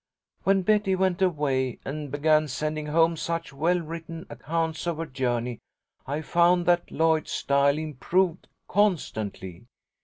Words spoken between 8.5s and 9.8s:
constantly.